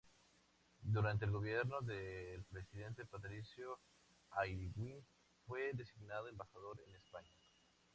[0.81, 3.77] Durante el Gobierno del presidente Patricio
[4.31, 4.99] Aylwin
[5.45, 7.29] fue designado embajador en España.